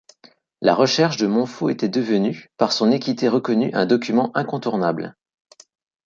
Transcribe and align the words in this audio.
La 0.61 0.73
recherche 0.73 1.17
de 1.17 1.27
Montfaut 1.27 1.69
était 1.69 1.87
devenue, 1.87 2.49
par 2.57 2.71
son 2.71 2.89
équité 2.89 3.29
reconnue, 3.29 3.69
un 3.75 3.85
document 3.85 4.31
incontournable. 4.33 5.15